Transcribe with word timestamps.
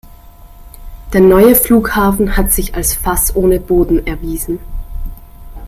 Der 1.13 1.21
neue 1.21 1.53
Flughafen 1.53 2.35
hat 2.35 2.51
sich 2.51 2.73
als 2.73 2.95
Fass 2.95 3.35
ohne 3.35 3.59
Boden 3.59 4.07
erwiesen. 4.07 4.57